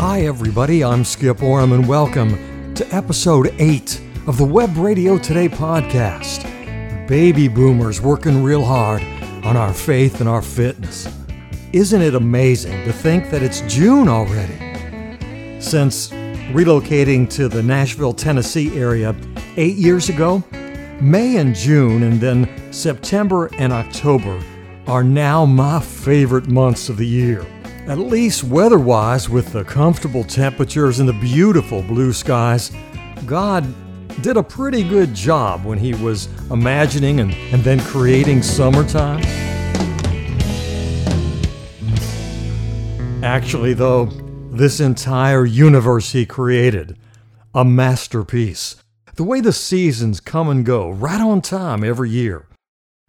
[0.00, 0.82] Hi, everybody.
[0.82, 6.42] I'm Skip Oram, and welcome to episode 8 of the Web Radio Today podcast.
[7.06, 9.02] Baby boomers working real hard
[9.44, 11.06] on our faith and our fitness.
[11.74, 15.60] Isn't it amazing to think that it's June already?
[15.60, 16.08] Since
[16.48, 19.14] relocating to the Nashville, Tennessee area
[19.58, 20.42] eight years ago,
[21.02, 24.42] May and June, and then September and October
[24.86, 27.44] are now my favorite months of the year.
[27.86, 32.70] At least weather wise, with the comfortable temperatures and the beautiful blue skies,
[33.24, 33.66] God
[34.22, 39.22] did a pretty good job when He was imagining and, and then creating summertime.
[43.24, 44.04] Actually, though,
[44.52, 46.98] this entire universe He created,
[47.54, 48.76] a masterpiece.
[49.16, 52.46] The way the seasons come and go, right on time every year.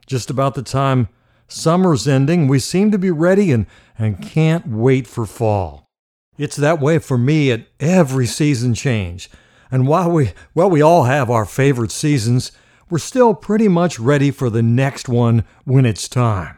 [0.08, 1.10] Just about the time
[1.52, 2.48] Summer's ending.
[2.48, 3.66] We seem to be ready and,
[4.02, 5.92] and can't wait for fall.
[6.38, 9.30] It's that way for me at every season change.
[9.70, 12.52] And while we, while we all have our favorite seasons,
[12.90, 16.58] we're still pretty much ready for the next one when it's time.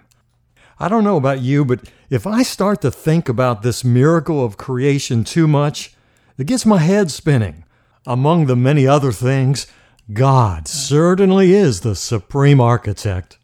[0.80, 4.58] I don't know about you, but if I start to think about this miracle of
[4.58, 5.94] creation too much,
[6.38, 7.66] it gets my head spinning.
[8.08, 9.68] Among the many other things,
[10.12, 13.38] God certainly is the supreme architect.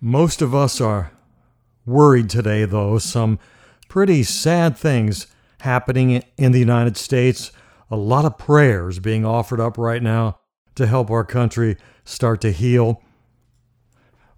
[0.00, 1.12] Most of us are
[1.90, 2.98] worried today, though.
[2.98, 3.38] Some
[3.88, 5.26] pretty sad things
[5.60, 7.52] happening in the United States.
[7.90, 10.38] A lot of prayers being offered up right now
[10.76, 13.02] to help our country start to heal.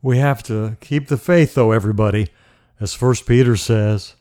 [0.00, 2.28] We have to keep the faith, though, everybody,
[2.80, 4.16] as First Peter says.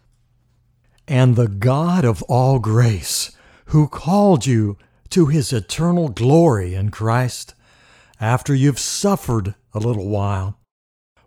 [1.08, 4.78] And the God of all grace, who called you
[5.10, 7.56] to his eternal glory in Christ,
[8.20, 10.60] after you've suffered a little while,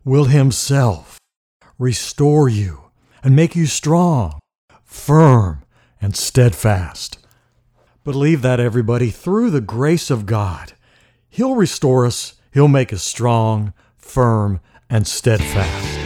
[0.04, 1.18] will Himself
[1.78, 2.90] restore you
[3.22, 4.38] and make you strong,
[4.84, 5.64] firm,
[6.00, 7.18] and steadfast.
[8.04, 10.74] Believe that, everybody, through the grace of God,
[11.28, 16.00] He'll restore us, He'll make us strong, firm, and steadfast.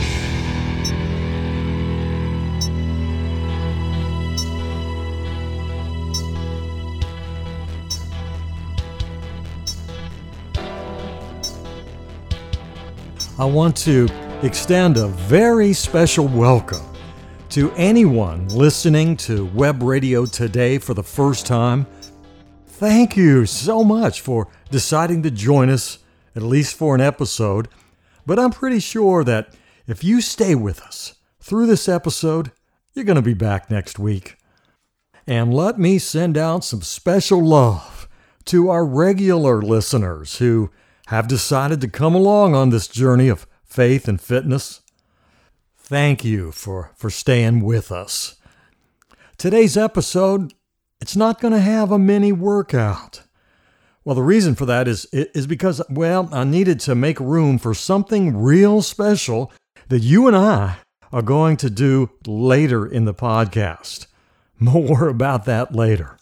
[13.40, 14.08] I want to
[14.42, 16.86] extend a very special welcome
[17.48, 21.88] to anyone listening to Web Radio today for the first time.
[22.66, 25.98] Thank you so much for deciding to join us,
[26.36, 27.66] at least for an episode.
[28.26, 29.56] But I'm pretty sure that
[29.88, 32.52] if you stay with us through this episode,
[32.94, 34.36] you're going to be back next week.
[35.26, 38.08] And let me send out some special love
[38.44, 40.70] to our regular listeners who
[41.08, 44.80] have decided to come along on this journey of faith and fitness.
[45.76, 48.36] Thank you for, for staying with us.
[49.36, 50.52] Today's episode,
[51.00, 53.22] it's not going to have a mini workout.
[54.04, 57.74] Well, the reason for that is, is because, well, I needed to make room for
[57.74, 59.52] something real special
[59.88, 60.78] that you and I
[61.12, 64.06] are going to do later in the podcast.
[64.58, 66.18] More about that later.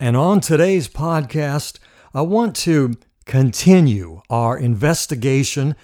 [0.00, 1.78] And on today's podcast,
[2.14, 2.94] I want to
[3.26, 5.76] continue our investigation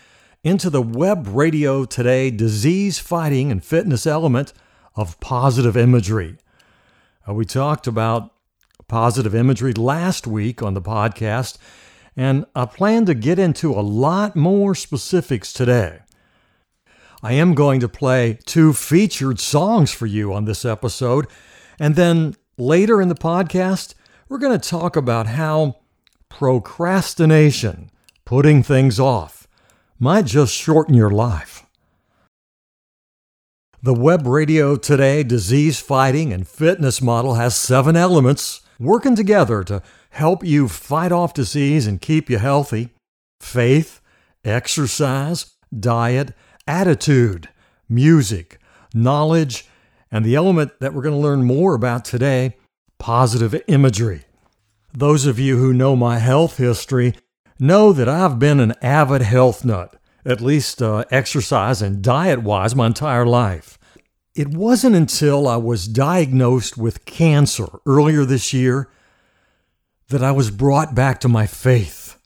[0.44, 4.52] into the Web Radio Today disease fighting and fitness element
[4.94, 6.36] of positive imagery.
[7.26, 8.30] Uh, we talked about
[8.86, 11.56] positive imagery last week on the podcast,
[12.14, 16.00] and I plan to get into a lot more specifics today.
[17.22, 21.26] I am going to play two featured songs for you on this episode,
[21.80, 23.94] and then later in the podcast,
[24.28, 25.76] we're going to talk about how
[26.28, 27.90] Procrastination,
[28.26, 29.43] putting things off,
[30.04, 31.64] might just shorten your life.
[33.82, 39.80] The Web Radio Today disease fighting and fitness model has seven elements working together to
[40.10, 42.90] help you fight off disease and keep you healthy
[43.40, 44.02] faith,
[44.44, 46.34] exercise, diet,
[46.66, 47.48] attitude,
[47.88, 48.58] music,
[48.92, 49.66] knowledge,
[50.10, 52.58] and the element that we're going to learn more about today
[52.98, 54.24] positive imagery.
[54.92, 57.14] Those of you who know my health history
[57.58, 62.74] know that I've been an avid health nut, at least uh, exercise and diet wise,
[62.74, 63.78] my entire life.
[64.34, 68.90] It wasn't until I was diagnosed with cancer earlier this year
[70.08, 72.18] that I was brought back to my faith.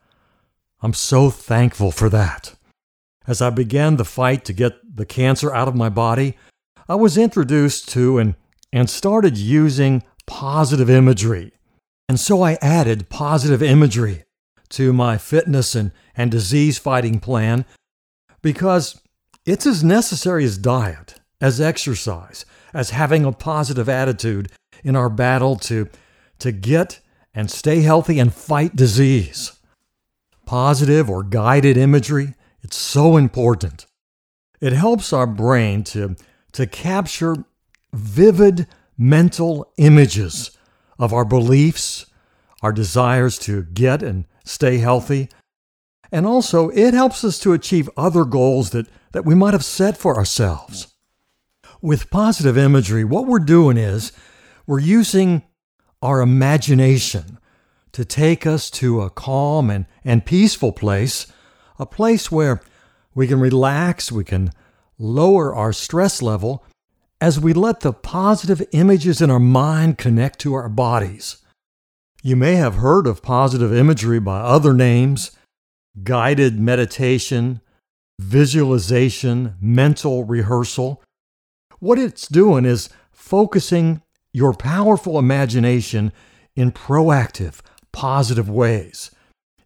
[0.80, 2.54] I'm so thankful for that.
[3.26, 6.36] As I began the fight to get the cancer out of my body,
[6.88, 8.34] I was introduced to and,
[8.72, 11.52] and started using positive imagery
[12.08, 14.24] and so I added positive imagery
[14.70, 17.64] to my fitness and, and disease fighting plan
[18.42, 19.00] because
[19.44, 22.44] it's as necessary as diet, as exercise,
[22.74, 24.50] as having a positive attitude
[24.84, 25.88] in our battle to,
[26.38, 27.00] to get
[27.34, 29.52] and stay healthy and fight disease.
[30.44, 33.86] Positive or guided imagery, it's so important.
[34.60, 36.16] It helps our brain to,
[36.52, 37.44] to capture
[37.92, 38.66] vivid
[38.96, 40.50] mental images
[40.98, 42.06] of our beliefs,
[42.62, 45.28] our desires to get and stay healthy.
[46.10, 49.96] And also, it helps us to achieve other goals that, that we might have set
[49.96, 50.94] for ourselves.
[51.82, 54.12] With positive imagery, what we're doing is
[54.66, 55.42] we're using
[56.00, 57.38] our imagination
[57.92, 61.26] to take us to a calm and, and peaceful place,
[61.78, 62.60] a place where
[63.14, 64.50] we can relax, we can
[64.98, 66.64] lower our stress level
[67.20, 71.38] as we let the positive images in our mind connect to our bodies.
[72.22, 75.30] You may have heard of positive imagery by other names
[76.02, 77.60] guided meditation,
[78.20, 81.02] visualization, mental rehearsal.
[81.78, 86.12] What it's doing is focusing your powerful imagination
[86.56, 87.60] in proactive,
[87.92, 89.12] positive ways.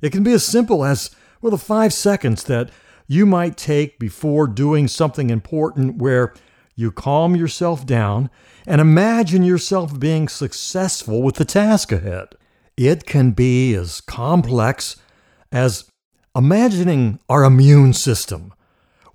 [0.03, 1.11] It can be as simple as,
[1.41, 2.71] well, the five seconds that
[3.07, 6.35] you might take before doing something important where
[6.77, 8.29] you calm yourself down
[8.67, 12.29] and imagine yourself being successful with the task ahead.
[12.89, 14.97] It can be as complex
[15.53, 15.85] as
[16.35, 18.53] imagining our immune system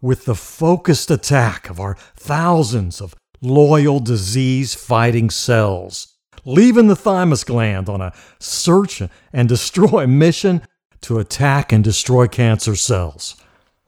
[0.01, 6.15] with the focused attack of our thousands of loyal disease fighting cells,
[6.45, 9.01] leaving the thymus gland on a search
[9.33, 10.61] and destroy mission
[11.01, 13.35] to attack and destroy cancer cells.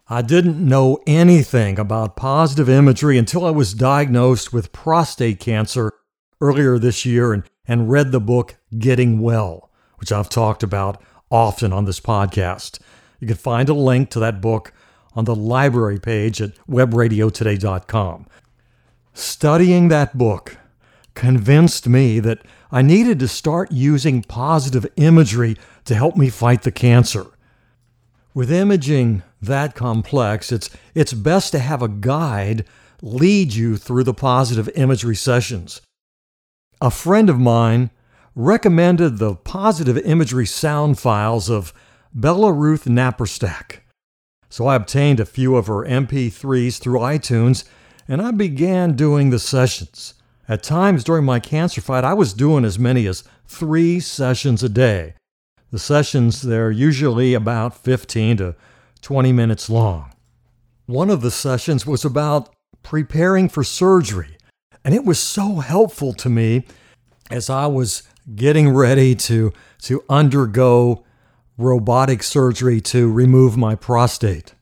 [0.10, 5.94] I didn't know anything about positive imagery until I was diagnosed with prostate cancer
[6.42, 9.69] earlier this year and, and read the book Getting Well,
[10.00, 11.02] which I've talked about
[11.32, 12.80] often on this podcast.
[13.20, 14.74] You can find a link to that book
[15.14, 18.28] on the library page at webradiotoday.com.
[19.14, 20.58] Studying that book
[21.14, 22.40] convinced me that
[22.72, 27.28] I needed to start using positive imagery to help me fight the cancer.
[28.34, 32.66] With imaging that complex, it's, it's best to have a guide
[33.02, 35.82] lead you through the positive imagery sessions.
[36.80, 37.90] A friend of mine
[38.36, 41.74] recommended the positive imagery sound files of
[42.18, 43.80] Belleruth Naparstek.
[44.50, 47.66] So I obtained a few of her MP3s through iTunes
[48.08, 50.16] and I began doing the sessions.
[50.48, 54.70] At times during my cancer fight, I was doing as many as three sessions a
[54.70, 55.14] day.
[55.72, 58.56] The sessions, they're usually about 15 to
[59.02, 60.12] 20 minutes long.
[60.88, 62.50] One of the sessions was about
[62.82, 64.38] preparing for surgery,
[64.84, 66.66] and it was so helpful to me
[67.30, 68.02] as I was
[68.36, 69.54] getting ready to,
[69.84, 71.06] to undergo
[71.58, 74.54] robotic surgery to remove my prostate.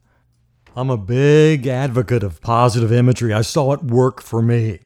[0.75, 3.33] I'm a big advocate of positive imagery.
[3.33, 4.79] I saw it work for me.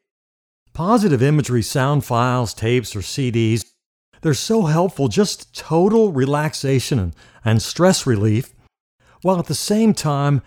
[0.74, 3.66] Positive imagery sound files, tapes, or CDs
[4.22, 8.54] they're so helpful, just total relaxation and, and stress relief,
[9.22, 10.42] while at the same time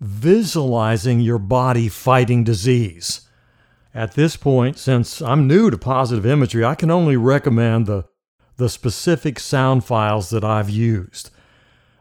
[0.00, 3.28] visualizing your body fighting disease.
[3.94, 8.04] At this point, since I'm new to positive imagery, I can only recommend the,
[8.56, 11.30] the specific sound files that I've used.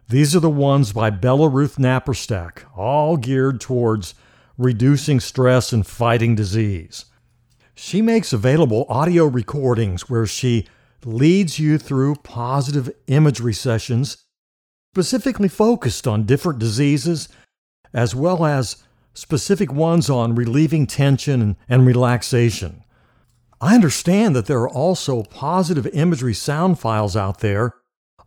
[0.07, 4.15] These are the ones by Belleruth Naparstek, all geared towards
[4.57, 7.05] reducing stress and fighting disease.
[7.73, 10.67] She makes available audio recordings where she
[11.05, 14.25] leads you through positive imagery sessions
[14.93, 17.29] specifically focused on different diseases,
[17.93, 22.83] as well as specific ones on relieving tension and, relaxation.
[23.61, 27.75] I understand that there are also positive imagery sound files out there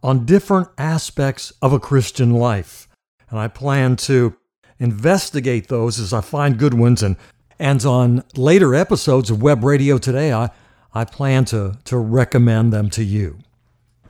[0.03, 2.89] on different aspects of a Christian life,
[3.31, 4.37] and I plan to
[4.79, 7.17] investigate those as I find good ones and
[7.63, 10.51] and on later episodes of Web Radio Today, I,
[10.93, 13.39] I plan to, to recommend them to you.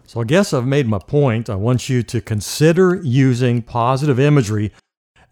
[0.07, 1.51] So I guess I've made my point.
[1.51, 4.73] I want you to consider using positive imagery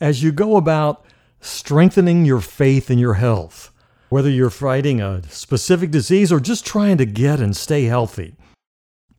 [0.02, 1.06] as you go about
[1.40, 3.72] strengthening your faith in your health,
[4.08, 8.34] whether you're fighting a specific disease or just trying to get and stay healthy.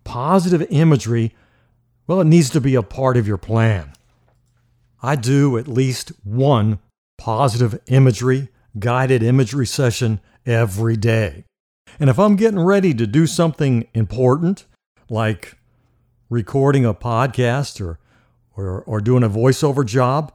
[0.04, 1.34] Positive imagery,
[2.08, 3.94] well, it needs to be a part of your plan.
[5.02, 6.80] I do at least one
[7.18, 11.46] positive imagery, guided imagery session every day.
[12.00, 14.66] And if I'm getting ready to do something important,
[15.10, 15.58] like
[16.30, 18.00] recording a podcast or,
[18.56, 20.32] or, or doing a voiceover job,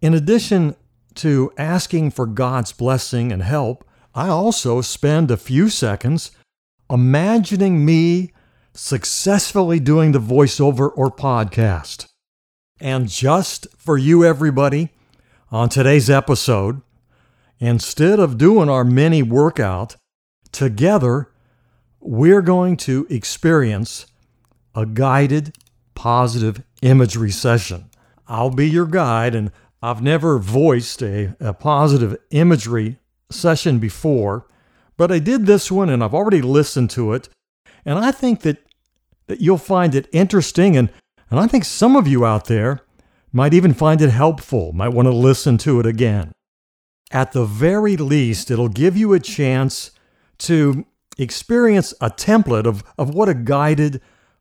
[0.00, 0.74] in addition
[1.16, 6.30] to asking for God's blessing and help, I also spend a few seconds
[6.90, 8.32] imagining me
[8.74, 12.06] successfully doing the voiceover or podcast.
[12.80, 14.90] And just for you, everybody,
[15.50, 16.80] on today's episode,
[17.58, 19.96] instead of doing our mini workout,
[20.52, 21.30] together
[22.00, 24.06] we're going to experience
[24.74, 25.54] a guided
[25.94, 27.90] positive imagery session.
[28.26, 29.52] I'll be your guide, and
[29.82, 32.98] I've never voiced a, a positive imagery
[33.30, 34.46] session before,
[34.96, 37.28] but I did this one and I've already listened to it.
[37.84, 38.58] And I think that,
[39.28, 40.76] that you'll find it interesting.
[40.76, 40.92] And,
[41.30, 42.80] and I think some of you out there
[43.32, 46.32] might even find it helpful, might want to listen to it again.
[47.10, 49.92] At the very least, it'll give you a chance
[50.38, 50.84] to
[51.18, 54.00] experience a template of, of what a guided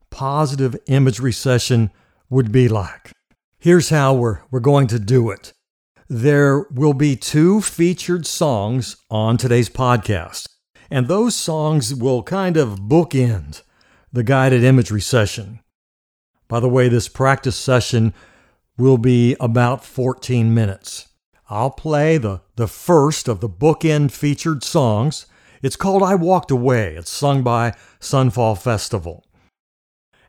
[0.10, 1.91] positive imagery session
[2.29, 3.12] would be like.
[3.61, 5.51] Here's how we're, we're going to do it.
[6.07, 10.47] There will be two featured songs on today's podcast,
[10.89, 13.63] and those songs will kind of bookend
[14.13, 15.59] the guided imagery session.
[16.47, 18.13] By the way, this practice session
[18.77, 21.09] will be about 14 minutes.
[21.49, 25.25] I'll play the, the first of the bookend featured songs.
[25.61, 26.95] It's called I Walked Away.
[26.95, 29.25] It's sung by Sunfall Festival.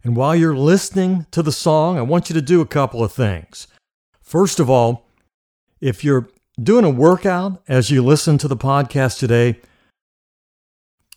[0.03, 3.13] And while you're listening to the song, I want you to do a couple of
[3.13, 3.67] things.
[4.23, 5.07] First of all,
[5.81, 6.29] if you're
[6.63, 9.61] doing a workout as you listen to the podcast today,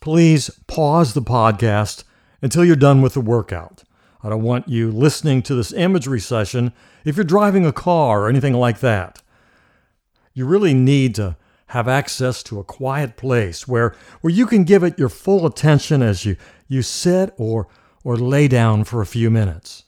[0.00, 2.04] please pause the podcast
[2.42, 3.84] until you're done with the workout.
[4.22, 6.72] I don't want you listening to this imagery session
[7.04, 9.22] if you're driving a car or anything like that.
[10.34, 11.36] You really need to
[11.68, 16.02] have access to a quiet place where, where you can give it your full attention
[16.02, 16.36] as you,
[16.68, 17.66] you sit or
[18.04, 19.84] or lay down for a few minutes.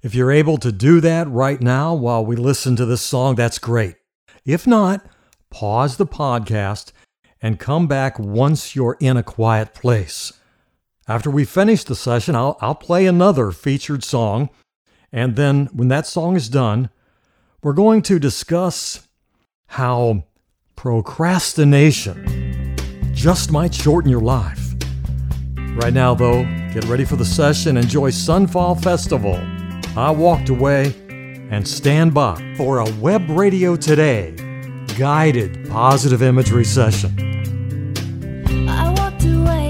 [0.00, 3.58] If you're able to do that right now while we listen to this song, that's
[3.58, 3.96] great.
[4.46, 5.04] If not,
[5.50, 6.92] pause the podcast
[7.42, 10.32] and come back once you're in a quiet place.
[11.06, 14.50] After we finish the session, I'll, I'll play another featured song.
[15.12, 16.90] And then when that song is done,
[17.62, 19.06] we're going to discuss
[19.66, 20.24] how
[20.76, 22.76] procrastination
[23.12, 24.74] just might shorten your life.
[25.56, 26.44] Right now, though,
[26.74, 27.76] get ready for the session.
[27.76, 29.36] Enjoy Sunfall Festival.
[29.96, 34.34] I walked away and stand by for a Web Radio Today
[34.98, 37.12] guided positive imagery session.
[38.68, 39.68] I walked away,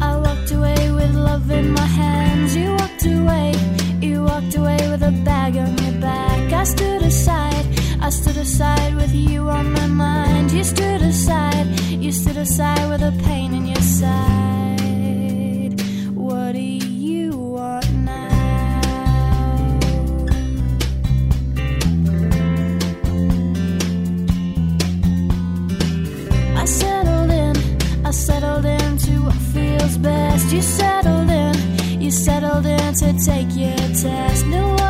[0.00, 2.54] I walked away with love in my hands.
[2.54, 3.54] You walked away,
[4.00, 6.52] you walked away with a bag on your back.
[6.52, 7.66] I stood aside,
[8.00, 10.52] I stood aside with you on my mind.
[10.52, 14.73] You stood aside, you stood aside with a pain in your side.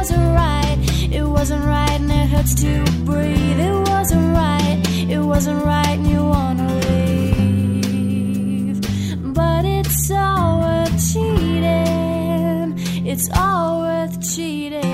[0.05, 0.77] Wasn't right,
[1.11, 2.55] it wasn't right, and it hurts
[13.15, 14.94] it's all worth cheating.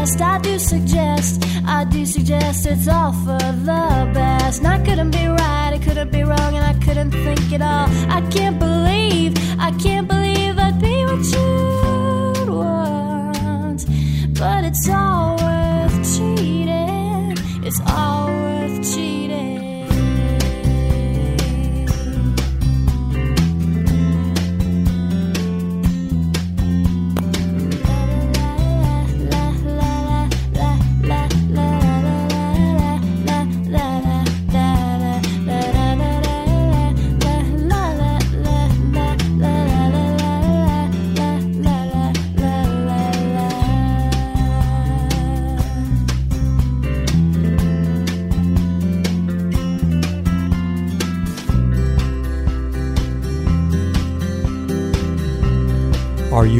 [0.00, 4.60] I do suggest, I do suggest it's all for the best.
[4.60, 7.86] And I couldn't be right, I couldn't be wrong, and I couldn't think it all.
[8.08, 13.84] I can't believe, I can't believe I'd be what you'd want.
[14.38, 19.19] But it's all worth cheating, it's all worth cheating.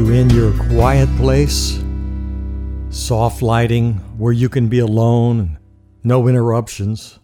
[0.00, 1.84] You in your quiet place?
[2.88, 5.58] Soft lighting where you can be alone
[6.02, 7.18] no interruptions.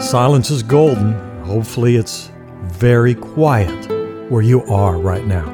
[0.00, 1.12] Silence is golden.
[1.44, 2.32] Hopefully, it's
[2.64, 5.46] very quiet where you are right now.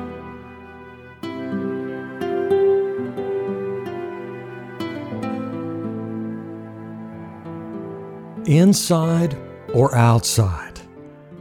[8.46, 9.36] Inside
[9.74, 10.80] or outside,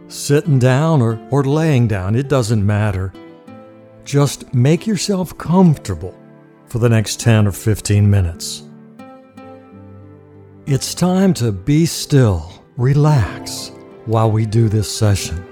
[0.09, 3.13] sitting down or, or laying down, it doesn't matter.
[4.03, 6.17] Just make yourself comfortable
[6.67, 8.63] for the next 10 or 15 minutes.
[10.65, 13.71] It's time to be still, relax
[14.05, 15.45] while we do this session.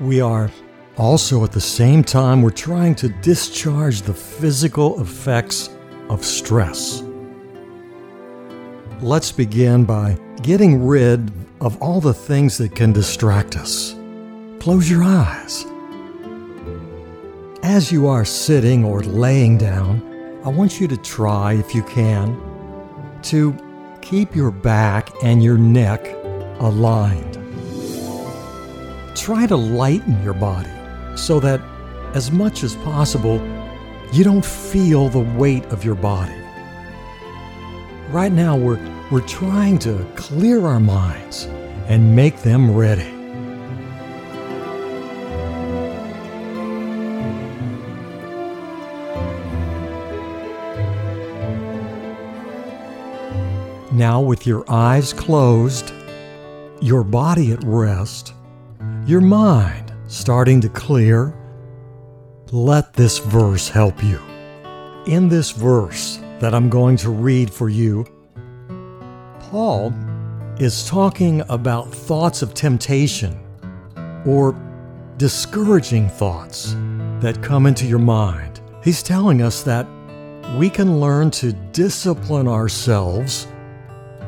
[0.00, 0.50] We are
[0.98, 5.70] also at the same time we're trying to discharge the physical effects
[6.08, 7.02] of stress.
[9.00, 13.94] Let's begin by getting rid of all the things that can distract us.
[14.58, 15.66] Close your eyes.
[17.62, 20.02] As you are sitting or laying down,
[20.44, 22.38] I want you to try, if you can,
[23.22, 23.56] to
[24.02, 26.06] keep your back and your neck
[26.60, 27.34] aligned.
[29.16, 30.70] Try to lighten your body
[31.16, 31.60] so that,
[32.14, 33.40] as much as possible,
[34.12, 36.36] you don't feel the weight of your body.
[38.10, 38.78] Right now, we're,
[39.10, 41.44] we're trying to clear our minds
[41.88, 43.15] and make them ready.
[53.96, 55.90] Now, with your eyes closed,
[56.82, 58.34] your body at rest,
[59.06, 61.34] your mind starting to clear,
[62.52, 64.20] let this verse help you.
[65.06, 68.04] In this verse that I'm going to read for you,
[69.40, 69.94] Paul
[70.60, 73.34] is talking about thoughts of temptation
[74.26, 74.54] or
[75.16, 76.76] discouraging thoughts
[77.20, 78.60] that come into your mind.
[78.84, 79.86] He's telling us that
[80.58, 83.46] we can learn to discipline ourselves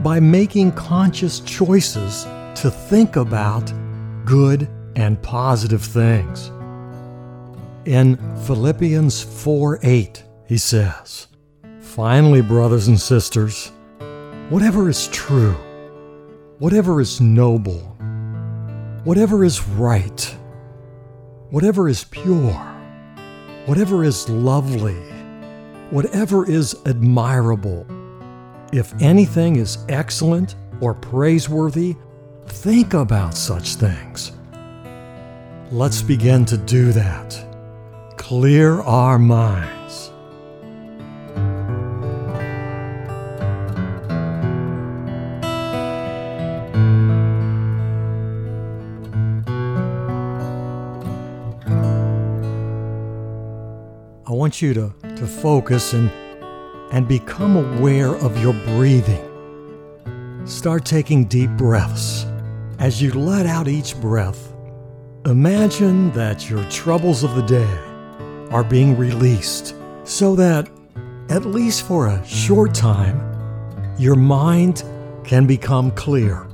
[0.02, 2.24] by making conscious choices
[2.54, 3.72] to think about
[4.24, 6.50] good and positive things.
[7.84, 11.28] In Philippians 4 8, he says,
[11.80, 13.72] Finally, brothers and sisters,
[14.50, 15.56] whatever is true,
[16.58, 17.96] whatever is noble,
[19.04, 20.36] whatever is right,
[21.50, 22.52] whatever is pure,
[23.66, 25.00] whatever is lovely,
[25.90, 27.87] whatever is admirable,
[28.72, 31.96] if anything is excellent or praiseworthy,
[32.46, 34.33] think about such things.
[35.70, 37.44] Let's begin to do that.
[38.16, 40.11] Clear our minds.
[54.26, 56.11] I want you to, to focus and
[56.92, 59.24] and become aware of your breathing.
[60.46, 62.24] Start taking deep breaths.
[62.79, 64.55] As you let out each breath,
[65.27, 67.79] imagine that your troubles of the day
[68.51, 69.74] are being released
[70.05, 70.70] so that,
[71.29, 73.20] at least for a short time,
[73.98, 74.85] your mind
[75.24, 76.46] can become clear.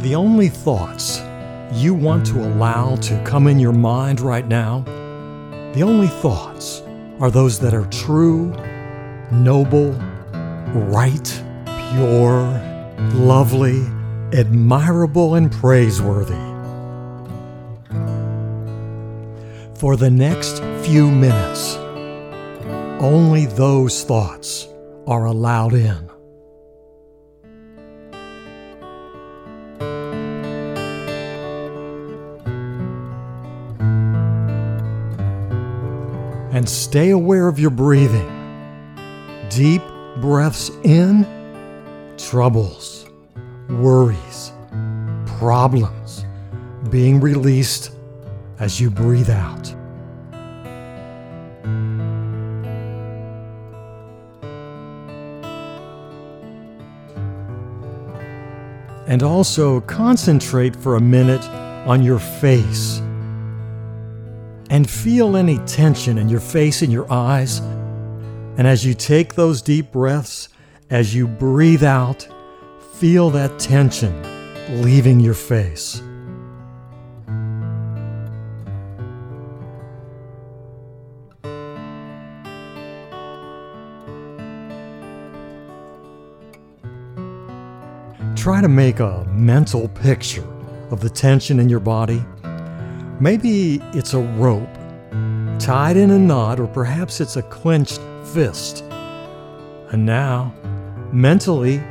[0.00, 1.22] The only thoughts
[1.72, 4.80] you want to allow to come in your mind right now,
[5.72, 6.82] the only thoughts
[7.20, 8.52] are those that are true
[9.32, 9.92] noble,
[10.74, 11.42] right,
[11.92, 12.42] pure,
[13.14, 13.82] lovely,
[14.32, 16.34] admirable, and praiseworthy.
[19.78, 21.76] For the next few minutes,
[23.02, 24.68] only those thoughts
[25.06, 26.08] are allowed in.
[36.52, 38.41] And stay aware of your breathing
[39.54, 39.82] deep
[40.16, 41.26] breaths in,
[42.16, 43.06] troubles,
[43.68, 44.52] worries,
[45.26, 46.24] problems
[46.90, 47.92] being released
[48.60, 49.74] as you breathe out.
[59.06, 61.44] And also concentrate for a minute
[61.86, 63.00] on your face
[64.70, 67.60] and feel any tension in your face and your eyes
[68.56, 70.48] and as you take those deep breaths,
[70.90, 72.28] as you breathe out,
[72.94, 74.12] feel that tension
[74.82, 76.02] leaving your face.
[88.36, 90.44] Try to make a mental picture
[90.90, 92.22] of the tension in your body.
[93.20, 94.68] Maybe it's a rope
[95.60, 98.00] tied in a knot, or perhaps it's a clenched
[98.32, 98.82] fist.
[99.90, 100.54] And now,
[101.12, 101.82] mentally,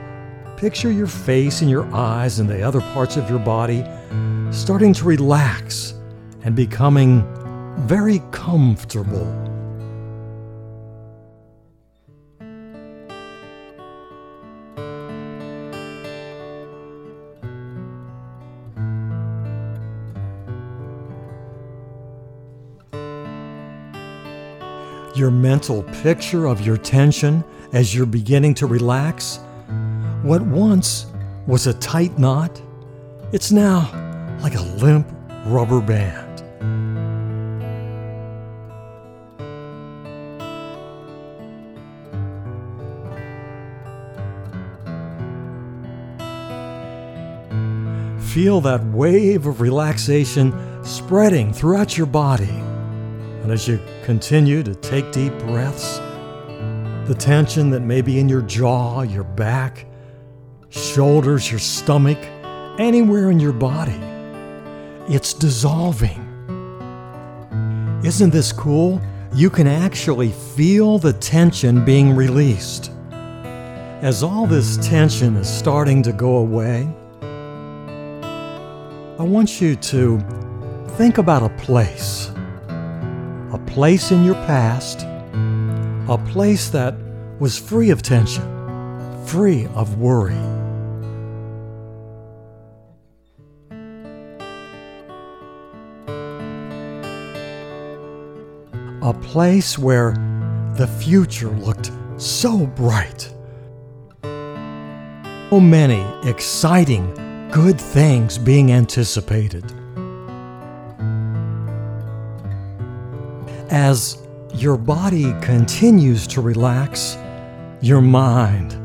[0.57, 3.85] picture your face and your eyes and the other parts of your body
[4.51, 5.93] starting to relax
[6.43, 7.23] and becoming
[7.85, 9.27] very comfortable.
[25.21, 29.39] Your mental picture of your tension as you're beginning to relax?
[30.23, 31.05] What once
[31.45, 32.59] was a tight knot,
[33.31, 33.81] it's now
[34.41, 35.07] like a limp
[35.45, 36.39] rubber band.
[48.33, 50.51] Feel that wave of relaxation
[50.83, 52.70] spreading throughout your body.
[53.41, 55.97] And as you continue to take deep breaths,
[57.07, 59.85] the tension that may be in your jaw, your back,
[60.69, 62.19] shoulders, your stomach,
[62.79, 63.99] anywhere in your body,
[65.11, 66.27] it's dissolving.
[68.05, 69.01] Isn't this cool?
[69.33, 72.91] You can actually feel the tension being released.
[74.01, 76.87] As all this tension is starting to go away,
[79.19, 80.19] I want you to
[80.97, 82.31] think about a place.
[83.73, 85.03] Place in your past.
[86.09, 86.93] A place that
[87.39, 88.43] was free of tension,
[89.25, 90.35] free of worry.
[99.01, 100.11] A place where
[100.75, 103.33] the future looked so bright.
[105.49, 107.13] So many exciting
[107.51, 109.80] good things being anticipated.
[113.71, 114.17] As
[114.53, 117.17] your body continues to relax,
[117.79, 118.77] your mind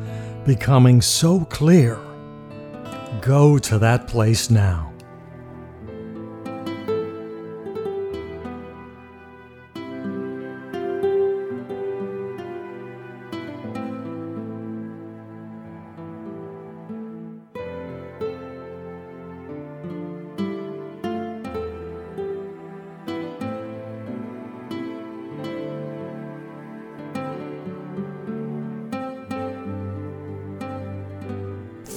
[0.44, 1.98] becoming so clear,
[3.20, 4.92] go to that place now.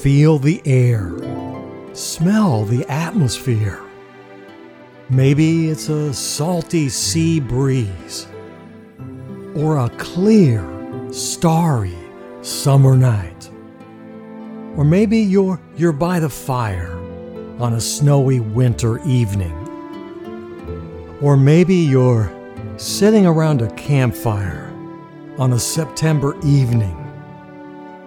[0.09, 1.13] Feel the air.
[1.93, 3.79] Smell the atmosphere.
[5.07, 8.25] Maybe it's a salty sea breeze
[9.55, 10.67] or a clear,
[11.11, 11.95] starry
[12.41, 13.51] summer night.
[14.75, 16.97] Or maybe you're, you're by the fire
[17.59, 19.53] on a snowy winter evening.
[21.21, 22.33] Or maybe you're
[22.77, 24.73] sitting around a campfire
[25.37, 26.97] on a September evening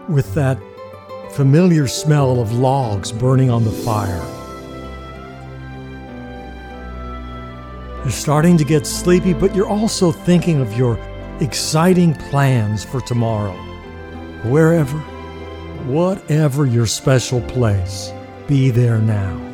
[0.08, 0.58] with that
[1.32, 4.22] familiar smell of logs burning on the fire.
[8.02, 10.98] You're starting to get sleepy, but you're also thinking of your
[11.40, 13.54] exciting plans for tomorrow.
[14.44, 14.98] Wherever,
[15.86, 18.12] whatever your special place,
[18.46, 19.51] be there now.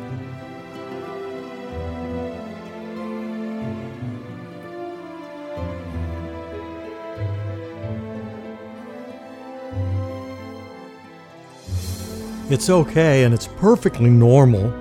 [12.49, 14.73] It's okay and it's perfectly normal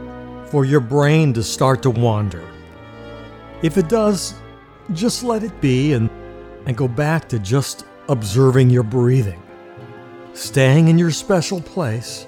[0.47, 2.43] for your brain to start to wander.
[3.63, 4.35] If it does,
[4.95, 6.09] just let it be and,
[6.65, 9.43] and go back to just observing your breathing,
[10.33, 12.27] staying in your special place,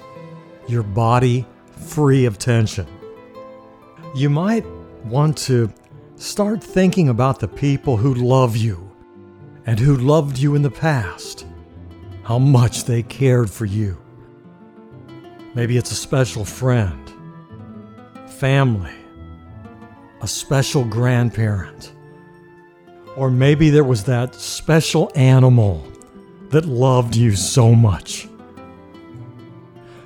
[0.67, 2.85] your body free of tension.
[4.13, 4.65] You might
[5.05, 5.73] want to
[6.17, 8.91] start thinking about the people who love you
[9.65, 11.47] and who loved you in the past,
[12.21, 13.97] how much they cared for you.
[15.53, 17.11] Maybe it's a special friend,
[18.27, 18.95] family,
[20.21, 21.91] a special grandparent.
[23.17, 25.85] Or maybe there was that special animal
[26.51, 28.29] that loved you so much.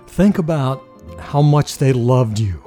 [0.07, 0.83] Think about
[1.19, 2.63] how much they loved you,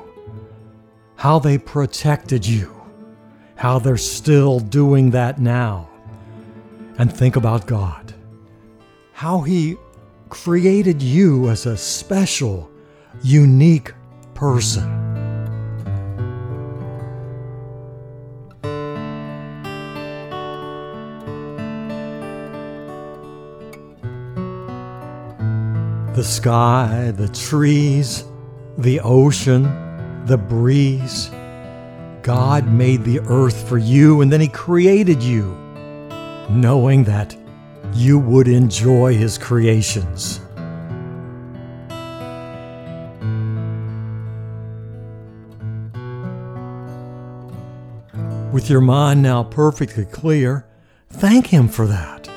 [1.17, 2.75] how they protected you,
[3.57, 5.88] how they're still doing that now.
[6.99, 8.14] And think about God,
[9.12, 9.77] how He
[10.29, 12.67] created you as a special,
[13.22, 13.92] unique
[14.35, 14.94] person.
[26.14, 28.24] The sky, the trees,
[28.76, 29.64] the ocean,
[30.26, 31.31] the breeze.
[32.22, 35.44] God made the earth for you and then He created you,
[36.50, 37.37] knowing that
[37.94, 40.40] you would enjoy His creations.
[48.52, 50.66] With your mind now perfectly clear,
[51.11, 52.28] thank Him for that.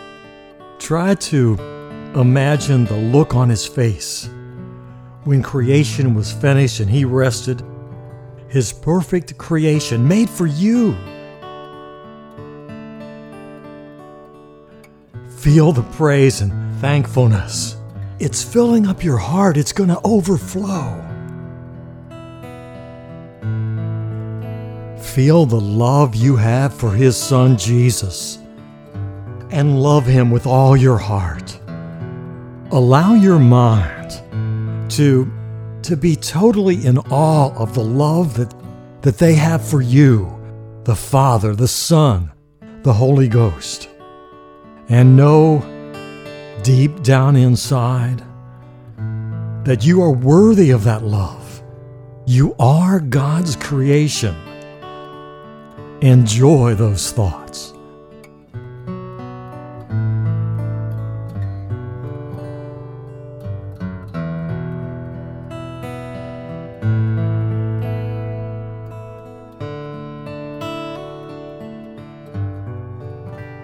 [0.79, 1.53] Try to
[2.15, 4.29] imagine the look on His face
[5.23, 7.63] when creation was finished and He rested,
[8.49, 10.97] His perfect creation made for you.
[15.41, 17.75] feel the praise and thankfulness.
[18.19, 21.10] It's filling up your heart, it's going to overflow.
[25.13, 28.39] Feel the love you have for His Son Jesus
[29.49, 31.59] and love Him with all your heart.
[32.71, 34.09] Allow your mind
[34.91, 35.29] to,
[35.83, 38.53] to be totally in awe of the love that,
[39.01, 40.31] that they have for you,
[40.85, 42.31] the Father, the Son,
[42.83, 43.89] the Holy Ghost.
[44.87, 45.59] And know
[46.63, 48.23] deep down inside
[49.65, 51.61] that you are worthy of that love.
[52.25, 54.37] You are God's creation.
[56.01, 57.73] Enjoy those thoughts.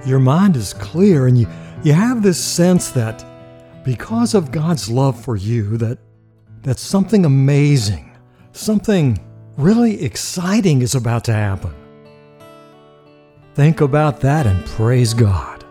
[0.05, 1.47] Your mind is clear and you,
[1.83, 3.25] you have this sense that
[3.83, 5.97] because of God's love for you that
[6.61, 8.15] that something amazing,
[8.51, 9.17] something
[9.57, 11.73] really exciting is about to happen.
[13.57, 15.65] Think about that and praise God.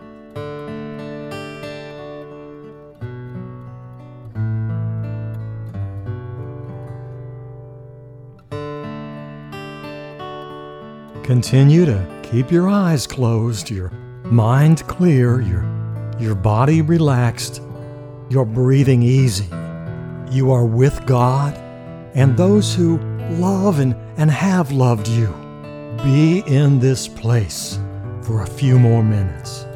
[11.23, 13.91] Continue to keep your eyes closed, your
[14.25, 15.63] mind clear, your,
[16.19, 17.61] your body relaxed,
[18.29, 19.47] your breathing easy.
[20.29, 21.55] You are with God
[22.15, 22.97] and those who
[23.37, 25.46] love and, and have loved you
[26.03, 27.79] be in this place
[28.23, 29.66] for a few more minutes.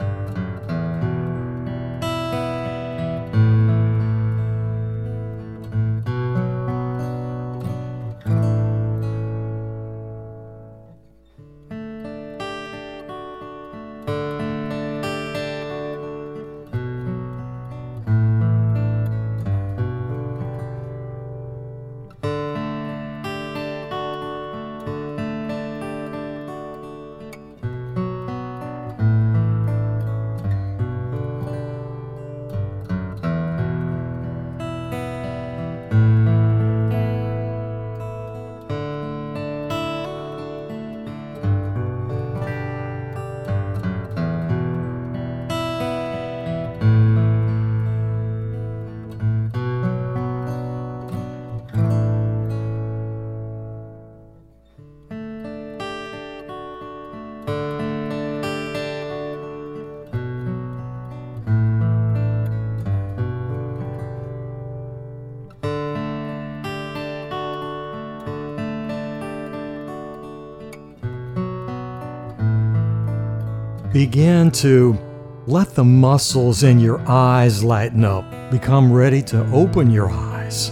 [74.01, 74.97] Begin to
[75.45, 78.25] let the muscles in your eyes lighten up.
[78.49, 80.71] Become ready to open your eyes.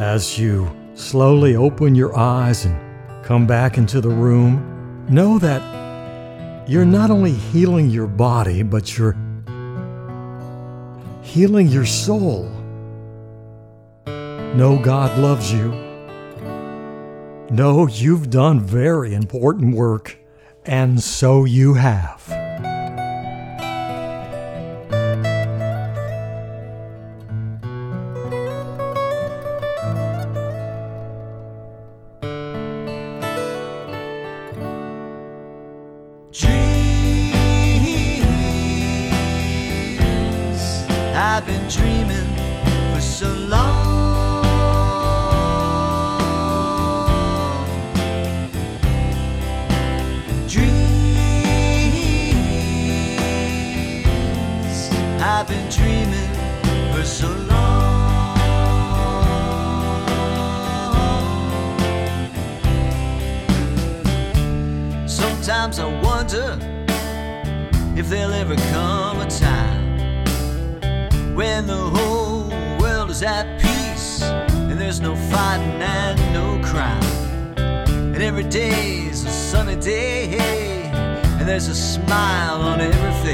[0.00, 5.60] As you slowly open your eyes and come back into the room, know that
[6.68, 9.16] you're not only healing your body, but you're
[11.22, 12.48] healing your soul.
[14.06, 15.72] Know God loves you.
[17.50, 20.16] Know you've done very important work.
[20.66, 22.33] And so you have.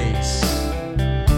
[0.00, 0.42] Face.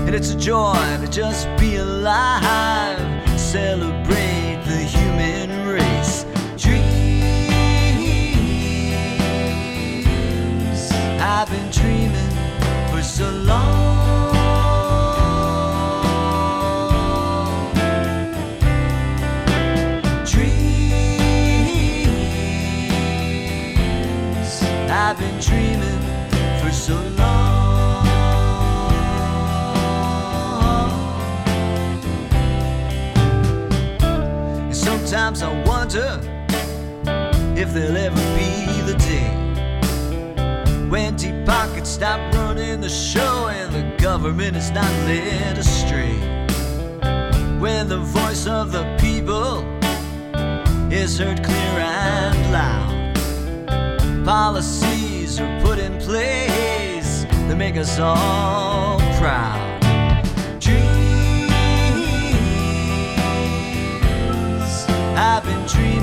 [0.07, 2.99] And it's a joy to just be alive,
[3.39, 6.25] celebrate the human race.
[6.57, 6.83] Dreams,
[11.21, 12.35] I've been dreaming
[12.91, 13.71] for so long.
[20.33, 20.53] Dreams,
[24.91, 25.92] I've been dreaming
[35.35, 36.21] Sometimes I wonder
[37.59, 39.31] if there'll ever be the day
[40.91, 46.19] when deep pockets stop running the show and the government is not led astray.
[47.59, 49.65] When the voice of the people
[50.93, 53.15] is heard clear and loud.
[54.27, 59.62] Policies are put in place that make us all proud.
[65.25, 66.02] I've been dreaming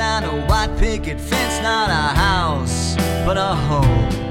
[0.00, 2.94] And a white picket fence, not a house,
[3.26, 4.27] but a home.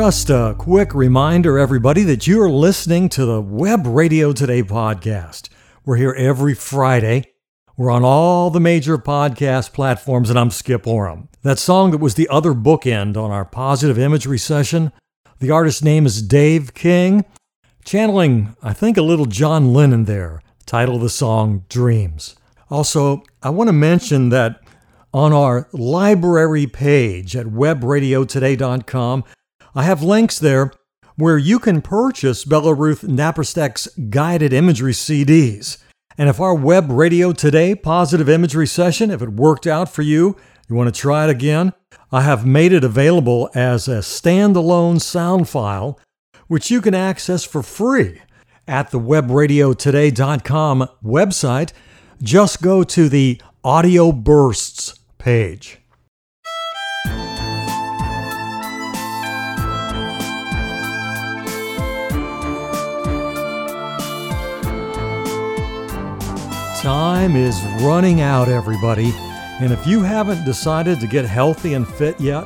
[0.00, 5.48] Just a quick reminder, everybody, that you are listening to the Web Radio Today podcast.
[5.84, 7.32] We're here every Friday.
[7.76, 11.28] We're on all the major podcast platforms, and I'm Skip Oram.
[11.42, 14.92] That song that was the other bookend on our positive imagery session,
[15.40, 17.24] the artist's name is Dave King,
[17.84, 20.40] channeling, I think, a little John Lennon there.
[20.64, 22.36] Title of the song, Dreams.
[22.70, 24.60] Also, I want to mention that
[25.12, 29.24] on our library page at webradiotoday.com,
[29.78, 30.72] I have links there
[31.14, 35.78] where you can purchase Belleruth Naparstek's guided imagery CDs.
[36.18, 40.36] And if our Web Radio Today positive imagery session, if it worked out for you,
[40.68, 41.74] you want to try it again,
[42.10, 46.00] I have made it available as a standalone sound file,
[46.48, 48.20] which you can access for free
[48.66, 51.72] at the webradiotoday.com website.
[52.20, 55.77] Just go to the Audio Bursts page.
[66.88, 69.12] Time is running out, everybody.
[69.60, 72.44] And if you haven't decided to get healthy and fit yet,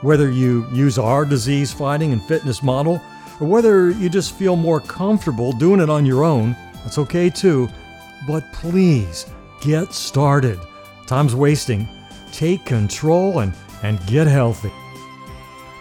[0.00, 3.02] whether you use our disease fighting and fitness model,
[3.40, 7.68] or whether you just feel more comfortable doing it on your own, that's okay too.
[8.26, 9.26] But please
[9.60, 10.58] get started.
[11.06, 11.86] Time's wasting.
[12.32, 14.72] Take control and, and get healthy.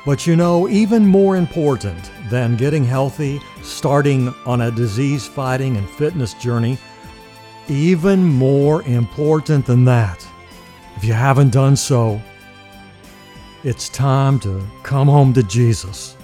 [0.05, 5.89] But you know, even more important than getting healthy, starting on a disease fighting and
[5.89, 6.77] fitness journey,
[7.67, 10.25] even more important than that,
[10.95, 12.21] if you haven't done so,
[13.63, 16.17] it's time to come home to Jesus.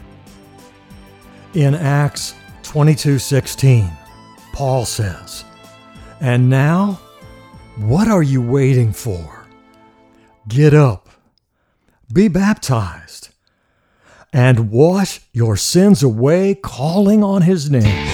[1.53, 2.33] In Acts
[2.63, 3.89] 22:16,
[4.53, 5.45] Paul says,
[6.19, 6.99] "And now,
[7.77, 9.45] what are you waiting for?
[10.47, 11.09] Get up,
[12.11, 13.29] be baptized,
[14.33, 18.08] and wash your sins away calling on his name."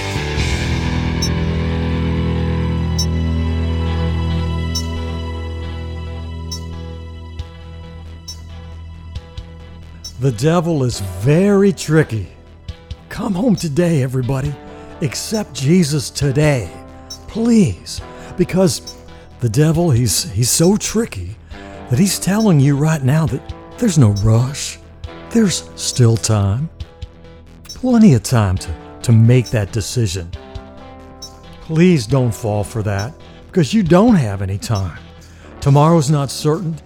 [10.22, 12.30] The devil is very tricky.
[13.10, 14.56] Come home today, everybody.
[15.02, 16.72] Accept Jesus today.
[17.28, 18.00] Please.
[18.38, 18.96] Because
[19.42, 21.36] the devil, he's, he's so tricky
[21.90, 23.42] that he's telling you right now that
[23.78, 24.80] there's no rush.
[25.32, 26.70] There's still time.
[27.66, 30.32] Plenty of time to, to make that decision.
[31.60, 33.14] Please don't fall for that
[33.48, 34.98] because you don't have any time.
[35.60, 36.78] Tomorrow's not certain.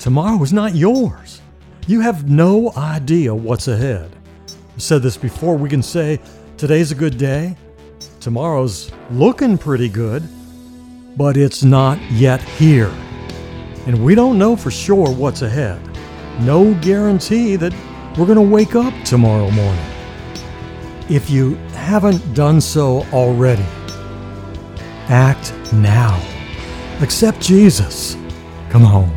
[0.00, 1.41] Tomorrow is not yours.
[1.88, 4.08] You have no idea what's ahead.
[4.46, 5.56] I've said this before.
[5.56, 6.20] We can say
[6.56, 7.56] today's a good day,
[8.20, 10.22] tomorrow's looking pretty good,
[11.16, 12.92] but it's not yet here.
[13.86, 15.80] And we don't know for sure what's ahead.
[16.42, 17.74] No guarantee that
[18.16, 19.84] we're going to wake up tomorrow morning.
[21.10, 23.66] If you haven't done so already,
[25.08, 26.22] act now.
[27.00, 28.16] Accept Jesus.
[28.70, 29.12] Come home.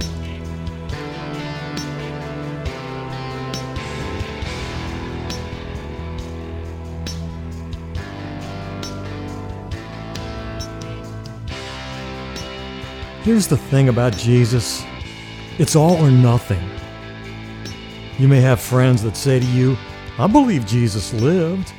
[13.26, 14.86] Here's the thing about Jesus
[15.58, 16.62] it's all or nothing.
[18.20, 19.76] You may have friends that say to you,
[20.20, 21.74] I believe Jesus lived.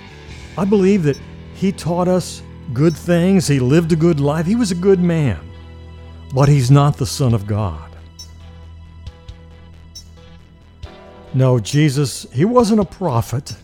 [0.59, 1.17] I believe that
[1.55, 2.43] he taught us
[2.73, 5.39] good things, he lived a good life, he was a good man.
[6.35, 7.93] But he's not the Son of God.
[11.33, 13.55] No, Jesus, he wasn't a prophet.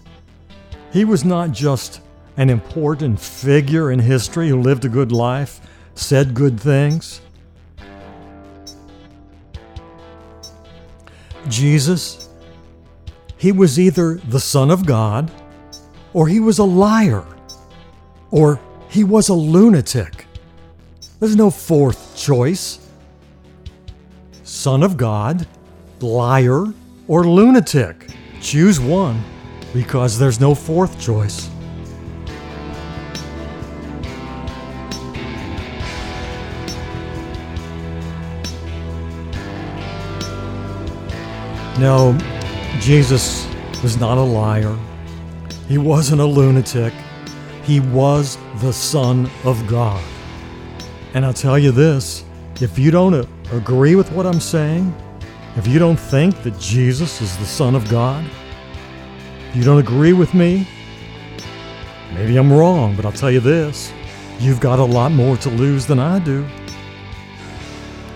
[0.92, 2.00] He was not just
[2.36, 5.60] an important figure in history who lived a good life,
[5.96, 7.20] said good things.
[11.48, 12.28] Jesus,
[13.36, 15.30] he was either the Son of God,
[16.12, 17.24] or he was a liar,
[18.30, 20.26] or he was a lunatic.
[21.18, 22.88] There's no fourth choice.
[24.42, 25.46] Son of God,
[26.00, 26.66] liar,
[27.08, 28.08] or lunatic.
[28.40, 29.22] Choose one
[29.72, 31.48] because there's no fourth choice.
[41.78, 42.16] No,
[42.80, 43.48] Jesus
[43.82, 44.76] was not a liar.
[45.68, 46.92] He wasn't a lunatic.
[47.62, 50.02] He was the Son of God.
[51.14, 52.24] And I'll tell you this
[52.60, 54.94] if you don't agree with what I'm saying,
[55.56, 58.24] if you don't think that Jesus is the Son of God,
[59.48, 60.68] if you don't agree with me,
[62.12, 63.92] maybe I'm wrong, but I'll tell you this
[64.38, 66.46] you've got a lot more to lose than I do.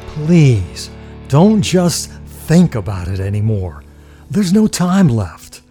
[0.09, 0.91] Please
[1.29, 2.11] don't just
[2.47, 3.83] think about it anymore.
[4.31, 5.63] There's no time left.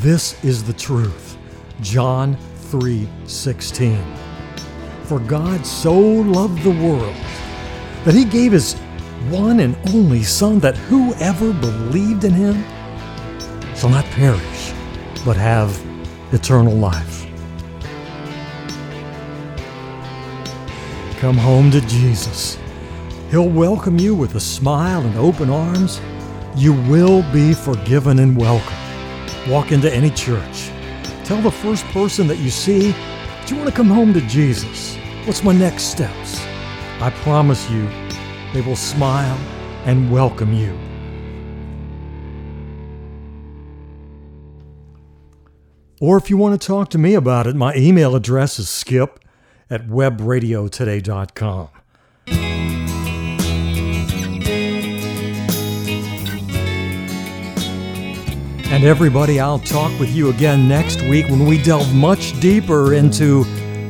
[0.00, 1.36] This is the truth.
[1.82, 2.36] John
[2.72, 4.02] 3:16.
[5.04, 7.14] For God so loved the world
[8.04, 8.74] that he gave his
[9.30, 12.64] one and only son that whoever believed in him
[13.76, 14.72] shall not perish
[15.24, 15.70] but have
[16.32, 17.24] eternal life.
[21.20, 22.58] Come home to Jesus.
[23.30, 26.00] He'll welcome you with a smile and open arms.
[26.56, 28.76] You will be forgiven and welcome.
[29.48, 30.68] Walk into any church.
[31.22, 32.92] Tell the first person that you see,
[33.46, 34.96] Do you want to come home to Jesus?
[35.26, 36.40] What's my next steps?
[37.00, 37.88] I promise you,
[38.52, 39.38] they will smile
[39.84, 40.76] and welcome you.
[46.00, 49.20] Or if you want to talk to me about it, my email address is skip
[49.70, 51.68] at webradiotoday.com.
[58.70, 63.42] And everybody, I'll talk with you again next week when we delve much deeper into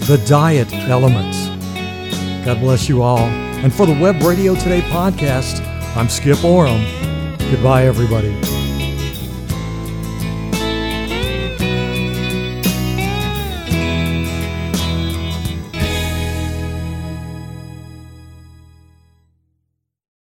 [0.07, 1.49] the diet elements.
[2.47, 3.19] God bless you all.
[3.19, 5.61] And for the Web Radio Today podcast,
[5.95, 6.83] I'm Skip Oram.
[7.51, 8.60] Goodbye, everybody.